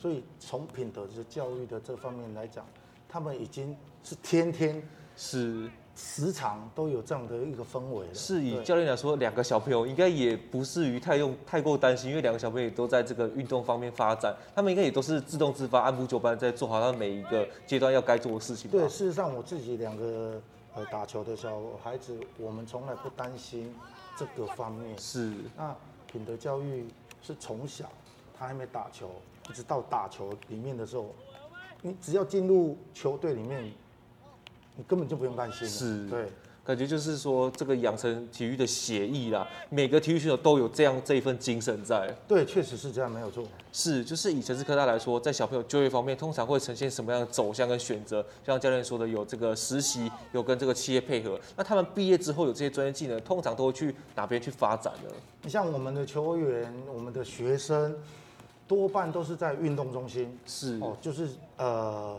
[0.00, 2.64] 所以从品德的教育的这方面来讲，
[3.06, 4.82] 他们已经是天天
[5.18, 8.14] 是时常都有这样的一个氛围了。
[8.14, 18.78] 是以教练来说，两个小朋友应该也不至于太用太过担心，因为两个小朋友也都在这个运动方面发展，他们应该也都是自动自发、按部就班，在做好他们每一个阶段要该做的事情吧。
[18.78, 20.40] 对，事实上我自己两个
[20.74, 23.74] 呃打球的小孩子，我们从来不担心
[24.16, 24.98] 这个方面。
[24.98, 25.74] 是那
[26.10, 26.86] 品德教育
[27.22, 27.90] 是从小
[28.38, 29.10] 他还没打球，
[29.50, 31.14] 一直到打球里面的时候，
[31.82, 33.72] 你只要进入球队里面，
[34.76, 35.68] 你根本就不用担心了。
[35.68, 36.28] 是对。
[36.64, 42.08] 感觉就是说，这个养成体育的血液啦，每个体育选手都有这样这一份精神在。
[42.28, 43.42] 对，确实是这样，没有错。
[43.72, 48.24] 是，就是以城市科大来说，在小朋友就业方面，通常会呈现什么样的走向跟选择？
[48.46, 51.36] 像教练说的，有这个实习，有跟这个企业配合。
[51.56, 55.10] 那他们毕业之后有这些专业技能，通常都会去哪边去发展呢？
[55.42, 57.92] 你像我们的球员，我们的学生，
[58.68, 60.38] 多半都是在运动中心。
[60.46, 62.16] 是哦，就是呃，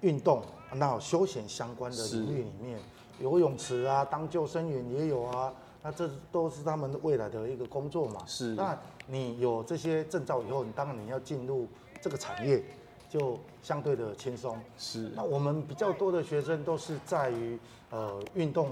[0.00, 0.42] 运动
[0.74, 2.78] 那有休闲相关的领域里面。
[3.20, 8.20] 游泳池啊，当救生员也有啊，那这都是他们未来的一个工作嘛。
[8.26, 8.54] 是。
[8.54, 11.68] 那你有这些证照以后，你当然你要进入
[12.00, 12.60] 这个产业，
[13.08, 14.58] 就相对的轻松。
[14.76, 15.12] 是。
[15.14, 17.56] 那我们比较多的学生都是在于
[17.90, 18.70] 呃运动，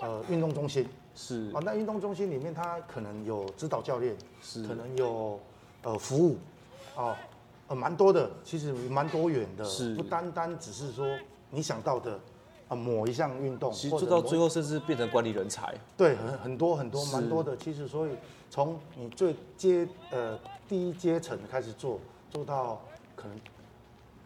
[0.00, 0.86] 呃运动中心。
[1.14, 1.50] 是。
[1.54, 4.62] 啊，那运动中心里面，他可能有指导教练，是。
[4.66, 5.40] 可能有
[5.84, 6.36] 呃服务，
[6.96, 7.16] 哦，
[7.68, 9.94] 呃蛮多的，其实蛮多元的，是。
[9.94, 11.06] 不单单只是说
[11.50, 12.18] 你想到的。
[12.66, 15.74] 啊，某一项运动，其实做到最后，甚至变成管理人才。
[15.98, 17.54] 对，很很多很多蛮多的。
[17.58, 18.12] 其实，所以
[18.48, 22.00] 从你最阶呃第一阶层开始做，
[22.30, 22.80] 做到
[23.14, 23.38] 可能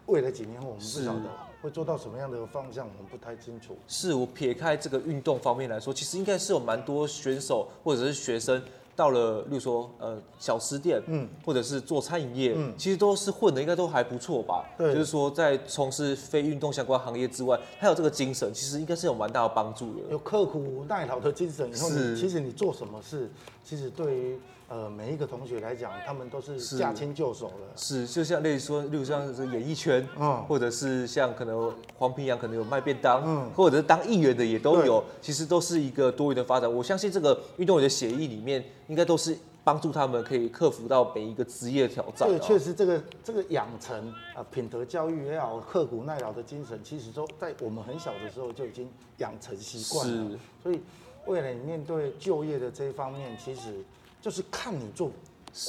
[0.05, 1.29] 未来几年后，我们不晓得
[1.61, 3.77] 会做到什么样的方向，我们不太清楚。
[3.89, 8.63] 是我撇开这个运动方面来说，其实应该是有蛮多选手或者是学生。
[8.99, 14.65] 到了，例如说，呃，小吃店，嗯，或者是做餐饮业，嗯，其实都是混的，应该都还不错吧？
[14.77, 20.01] 对，就是说，在从事非运动相关行业之外，还有这个精神，其实应该是有蛮大的帮助的。
[20.11, 23.31] 有刻苦耐劳的精神以后，你其实你做什么事，
[23.69, 27.53] 其实对于呃每一个同学来讲，他们都是驾轻就熟了。
[27.75, 36.73] 是，就像类似说，例如像是演艺圈，嗯，或者是像可能黄平洋可能有卖便当，嗯，或者是当议员的也都有，其实都是一个多元的发展。
[36.73, 38.63] 我相信这个运动员的协议里面。
[38.89, 42.27] 应该都是帮助他们可以克服到每一个职业的挑战。
[42.27, 50.31] 对，确实这个这个养成啊，品德教育也好，刻苦耐劳的精神，其实都在我们很小的时候就已经养成习惯了。
[50.31, 50.39] 是。
[50.63, 50.81] 所以
[51.25, 53.83] 未来你面对就业的这一方面，其实
[54.21, 55.11] 就是看你做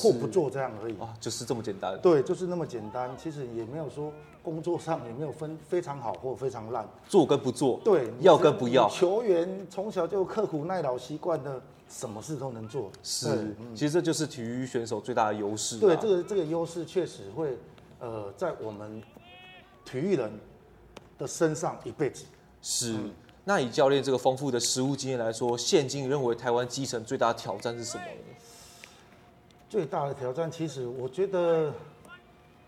[0.02, 0.98] 或不做这样而已。
[0.98, 1.98] 啊，就是这么简单。
[2.00, 3.10] 对，就是那么简单。
[3.16, 7.80] 其实也没有说工作上也没有分非常好或非常烂，做跟不做。
[7.84, 8.88] 对，要跟不要。
[8.88, 11.60] 球员从小就刻苦耐劳习惯的。
[11.92, 15.76] 什么事都能做，是，嗯、其实这就是体育选手最大的优势。
[15.76, 17.58] 对，这个这个优势确实会，
[17.98, 19.02] 呃，在我们
[19.84, 20.30] 体育人
[21.18, 22.26] 的身上一辈子。
[22.62, 22.92] 是。
[22.92, 23.10] 嗯、
[23.44, 28.10] 那以教练这个丰富的实务经验来说，现今认为台湾基层最大的挑战是什么呢？
[29.68, 31.72] 最大的挑战，其实我觉得，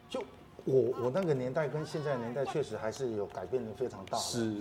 [0.09, 0.23] 就
[0.65, 4.17] 我我那个年代跟现在年代确实还是有改变的非常大。
[4.19, 4.57] 是，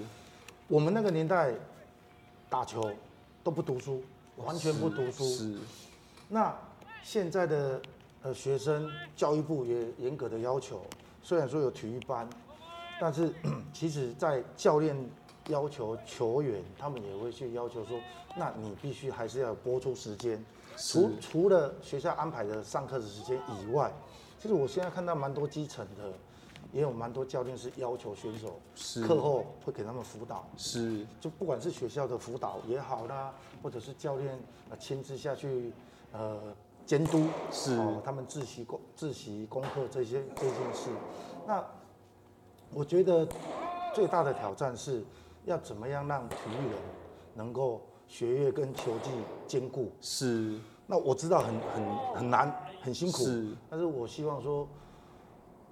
[0.68, 1.54] 我们那个年代
[2.50, 2.92] 打球
[3.44, 4.04] 都不读书，
[4.38, 5.24] 完全不读书。
[5.24, 5.36] 是。
[5.54, 5.58] 是
[6.28, 6.56] 那
[7.04, 7.82] 现在的
[8.24, 10.82] 呃学生，教育部也严格的要求，
[11.22, 12.28] 虽然说有体育班，
[13.00, 13.34] 但是
[13.72, 14.96] 其实在教练
[15.52, 18.00] 要求球员，他们也会去要求说，
[18.36, 20.44] 那你必须还是要播出时间。
[20.78, 23.92] 除除了学校安排的上课的时间以外，
[24.40, 26.12] 其实我现在看到蛮多基层的，
[26.72, 28.60] 也有蛮多教练是要求选手
[29.06, 31.06] 课后会给他们辅导，是。
[31.20, 34.40] 就不管是学校的辅导也好啦，或者是教练
[34.72, 35.72] 呃亲自下去
[36.14, 36.40] 呃
[36.86, 37.76] 监督，是。
[37.76, 40.90] 哦他们自习功自习功课这些这件事，
[41.46, 41.64] 那
[42.74, 43.28] 我觉得
[43.94, 45.04] 最大的挑战是
[45.46, 46.78] 要怎么样让体育人
[47.34, 49.10] 能够学业跟球技
[49.48, 50.58] 兼顾，是。
[50.86, 53.48] 那我知道很很很难，很辛苦，是。
[53.70, 54.68] 但是我希望说，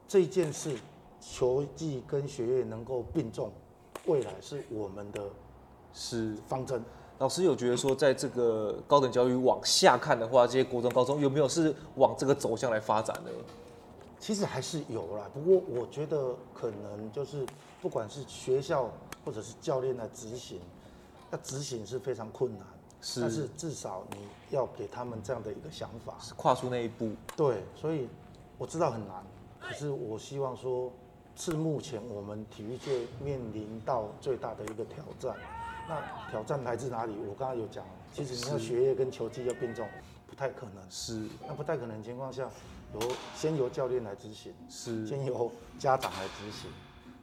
[0.07, 0.77] 这件事，
[1.19, 3.51] 球技跟学业能够并重，
[4.05, 5.21] 未来是我们的，
[5.93, 6.81] 是方针。
[7.17, 13.31] 老师有觉得说，在这个高等教育往下看的话，这些国中、高中有没有是往这个走向来发展的？
[14.17, 17.45] 其实还是有啦，不过我觉得可能就是，
[17.81, 18.89] 不管是学校
[19.23, 20.59] 或者是教练来执行，
[21.31, 22.65] 要执行是非常困难。
[23.01, 27.11] 是，但是至少你要给他们这样的一个想法，是跨出那一步。
[27.35, 28.09] 对，所以
[28.57, 29.23] 我知道很难，
[29.59, 30.91] 可是我希望说，
[31.35, 35.35] 是目前我们体育界面临到最大的一个挑战。
[35.87, 37.13] 那挑战来自哪里？
[37.27, 39.87] 我刚刚有讲，其实你要学业跟球技要变重，
[40.27, 40.83] 不太可能。
[40.89, 42.47] 是，那不太可能的情况下，
[42.93, 46.69] 由先由教练来执行，是，先由家长来执行，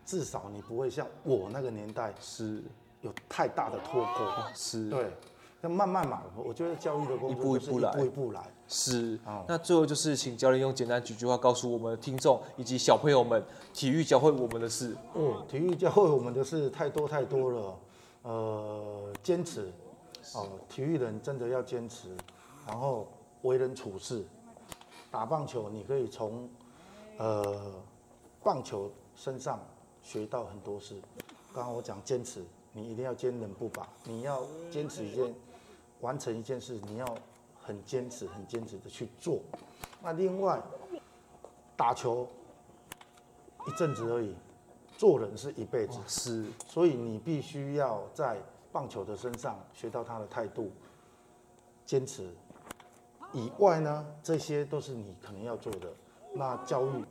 [0.07, 2.63] 至少你不会像我那个年代是
[3.03, 4.11] 有太大的脱钩。
[4.55, 5.13] 是，对。
[5.61, 8.47] 那慢慢嘛，我觉得教育的工作是一步一步来，一步一步来。
[8.69, 13.43] 是，那最后就是请教练用简单几句话告诉我们的听众以及小朋友们，
[13.73, 14.95] 体育教会我们的事。
[15.15, 17.79] 嗯，体育教会我们的事太多太多了。
[18.23, 19.73] 呃，坚持，
[20.35, 22.09] 哦，体育人真的要坚持，
[22.67, 23.09] 然后
[23.43, 24.25] 为人处事，
[25.11, 26.49] 打棒球你可以从
[27.17, 27.73] 呃
[28.43, 29.59] 棒球身上
[30.07, 30.95] 学到很多事。
[31.53, 35.35] 刚刚我讲坚持，你一定要坚韧不拔，你要坚持一件。
[36.03, 37.19] 完成一件事，你要
[37.59, 39.41] 很坚持、很坚持的去做。
[40.03, 40.63] 那另外，
[41.75, 42.29] 打球
[43.67, 44.37] 一阵子而已，
[44.99, 45.99] 做人是一辈子。
[46.07, 48.39] 是，所以你必须要在
[48.71, 50.71] 棒球的身上学到他的态度、
[51.87, 52.31] 坚持。
[53.33, 55.91] 以外呢，这些都是你可能要做的。
[56.35, 57.05] 那教育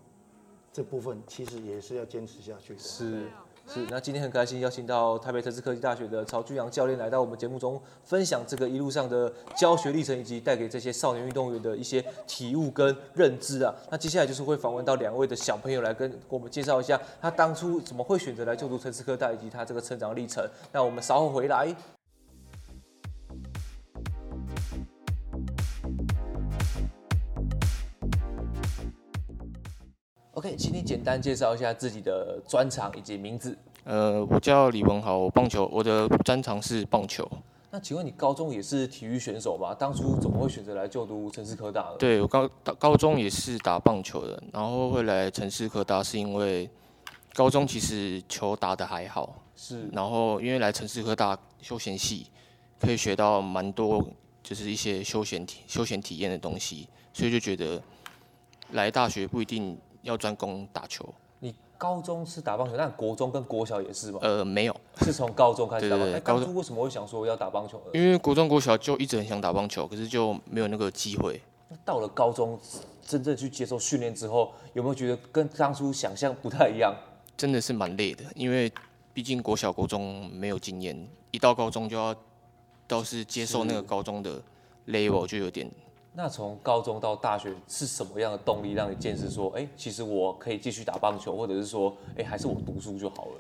[0.76, 2.80] 这部分其实也是要坚持下去的。
[2.80, 3.24] 是。
[3.68, 13.74] 是，那今天很开心邀请到台北城市科技大学的曹俊阳教练来到我们节目中，分享这个一路上的教学历程，以及带给这些少年运动员的一些体悟跟认知啊。
[13.90, 20.48] 那接下来就是会访问到两位的小朋友来跟我们介绍一下他当初怎么会选择来就读城市科大，以及他这个成长历程。
[20.72, 21.76] 那我们稍后回来。
[30.54, 33.58] 请你简单介绍一下自己的专长以及名字。
[33.86, 37.26] 呃，我叫李文豪，我棒球，我的专长是棒球。
[37.72, 39.74] 那请问你高中也是体育选手吧？
[39.74, 41.98] 当初怎么会选择来就读城市科大的？
[41.98, 46.70] 对，我高高中也是打棒球的，然后会来城市科大是因为
[47.34, 49.88] 高中其实球打得还好，是。
[49.94, 52.28] 然后因为来城市科大休闲系，
[52.80, 54.04] 可以学到蛮多，
[54.42, 57.80] 就是一些休闲体休闲体验的东西，所以就觉得
[58.72, 59.78] 来大学不一定。
[60.06, 61.06] 要专攻打球。
[61.40, 64.20] 你高中是打棒球，但国中跟国小也是吗？
[64.22, 66.12] 呃，没有，是从高中开始打棒球。
[66.12, 67.82] 对对对，当初为什么会想说要打棒球？
[67.94, 71.42] 因为国中、国小就一直很想打棒球，可是就没有那个机会。
[71.68, 72.58] 那到了高中，
[73.06, 76.96] 真正去接受训练之后，有没有觉得跟当初想象不太一样？
[77.36, 78.72] 真的是蛮累的，因为
[79.14, 82.16] 毕竟国小、国中没有经验，一到高中就要
[82.88, 84.42] 倒是接受那个高中的
[84.88, 85.70] level，就有点。
[86.18, 93.32] 那从高中到大学是什么样的动力让你见识说，哎、欸，其实我可以继续打棒球，或者是说，哎、欸，还是我读书就好了？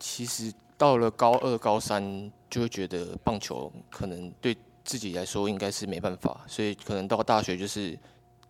[0.00, 7.96] 其实到了高二、高三就会觉得棒球可能对自己来说应该是没办法，所以可能到大学就是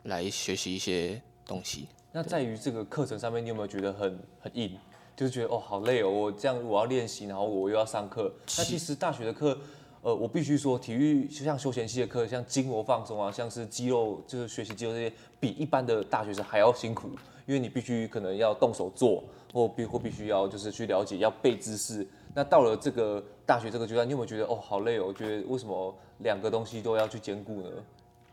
[0.04, 1.86] 来学习一些东西。
[2.12, 4.74] 那在于这个课程上面，你有没有觉得很很硬？
[5.14, 8.32] 就是觉得哦，好累哦，我这样我要练习，然后我又要上课。
[8.56, 9.58] 那其实大学的课。
[10.04, 17.08] 呃，我必须说，体育就像休闲系的课，像筋膜放松啊，像是肌肉，就是学习肌肉这些，比一般的大学生还要辛苦。
[17.46, 22.06] 因为你必须可能要动手做，或必或必须要就是去了解，要背知识。
[22.34, 25.06] 那到了这个大学这个阶段，你有没有觉得哦好累哦？
[25.08, 27.68] 我觉得为什么两个东西都要去兼顾呢？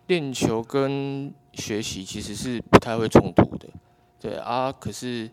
[0.08, 3.70] 练球跟学习其实是不太会冲突的，
[4.20, 4.74] 对啊。
[4.78, 5.30] 可是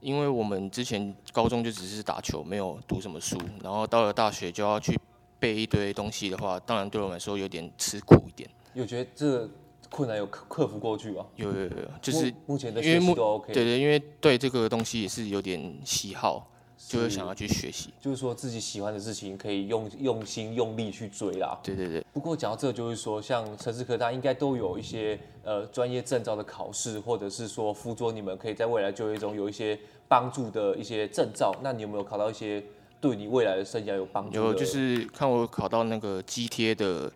[0.00, 4.96] 因为我们之前高中就只是打球，没有读什么书，然后到了大学就要去
[5.38, 8.48] 背一堆东西的话，当然对我来说有点吃苦一点。
[8.74, 9.50] 有觉得这个
[9.90, 11.26] 困难有克克服过去吗？
[11.36, 11.70] 有有有，
[12.02, 13.52] 就是目前的学习都 OK。
[13.52, 16.50] 对对，因为对这个东西也是有点喜好。
[16.78, 21.58] 就会想要去学习，就是说自己喜欢的事情可以用用心用力去追啦。
[21.62, 22.04] 对对对。
[22.12, 29.76] 不过讲到这，就是说像城市科大应该都有一些呃专业证照的考试，或者是说辅佐你们可以在未来就业中有一些
[30.06, 31.50] 帮助的一些证照。
[31.62, 32.62] 那你有没有考到一些
[33.06, 34.36] 对你未来的生涯有帮助？
[34.36, 37.12] 有，就是看我考到那个肌贴的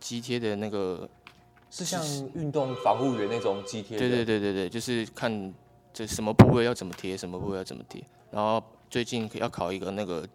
[0.00, 1.08] 肌贴的那个，
[1.70, 2.02] 是像
[2.34, 3.98] 运动防护员那种肌贴。
[3.98, 5.54] 对对对对对，就是看
[5.92, 8.62] 这什么部位要怎么贴，什么部位要怎么贴，然后。
[8.92, 10.28] 最近要考一个那个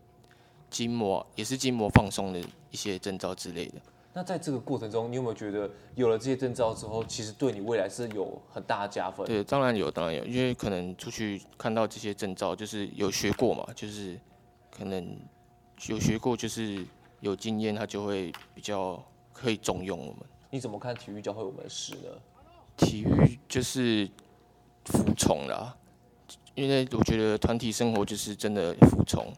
[0.67, 2.39] 筋膜，也是筋膜放松的
[2.71, 3.73] 一些证照之类的。
[4.13, 9.27] 那在这个过程中，你有没有觉得有了这些证照之后，其实对你未来是有很大的加分？
[9.27, 14.19] 对，当然有，当然有，因为可能出去看到这些证照，就是有学过嘛，就是
[14.77, 15.17] 可能
[15.87, 16.85] 有学过，就是
[17.21, 19.03] 有经验，他就会比较
[19.33, 20.17] 可以重用我们。
[20.51, 22.09] 你怎么看体育教会我们的事呢？
[22.77, 24.07] 体育就是
[24.85, 25.75] 服从啦。
[26.53, 29.31] 因为我觉得团体生活就是真的服从，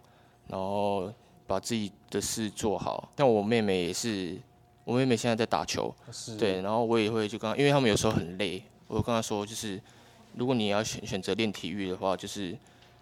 [0.47, 1.11] 然后
[1.47, 3.11] 把自己的事做好。
[3.17, 4.37] 像我妹妹也是，
[4.83, 9.81] 我妹妹现在在打球，是对，然后我也会就刚，因为他们有时候很累，我就跟她说，就是
[10.35, 12.57] 如果你要选选择练体育的话，就是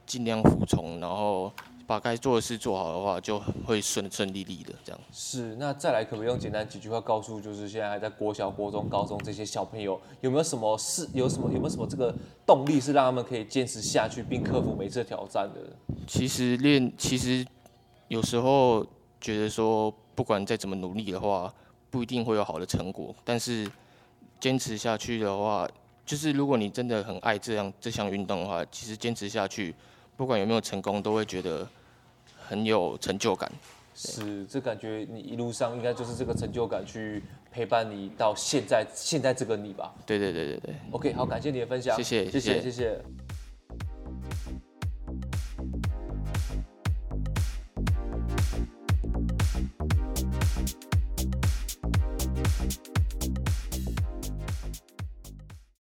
[0.06, 1.52] 尽量服从，然后。
[1.88, 5.00] 把该做的事做好的话，就会顺顺利利的这样。
[5.10, 11.08] 是，那再来可不可以用简单几句话告诉，就是现在还在国小、国中、高中这些小朋友，有没有什么事？
[11.14, 12.14] 有什么有没有什么这个
[12.46, 15.62] 动力是让他们可以坚持下去，并克服每次挑战的？
[16.06, 17.48] 其实练，其实
[18.10, 18.86] 有时候
[19.22, 21.54] 觉得说，不管再怎么努力的话，
[21.90, 23.16] 不一定会有好的成果。
[23.24, 23.66] 但是
[24.42, 25.66] 坚持下去的话，
[26.06, 29.74] 就是如果你真的很爱这样这项运动的话，其实坚持下去，
[30.18, 31.66] 不管有没有成功，都会觉得。
[32.48, 33.52] 很有成就感，
[33.94, 37.22] 是这感觉，你一路上应该就是这个成就感去
[37.52, 39.94] 陪伴你到现在，现在这个你吧。
[40.06, 40.76] 对对对对对。
[40.92, 42.62] OK，好，感谢你的分享，谢谢谢谢谢谢。
[42.62, 43.02] 谢谢